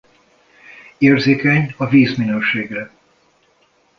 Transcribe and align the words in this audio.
Érzékeny 0.97 1.73
a 1.77 1.85
vízminőségre. 1.87 2.91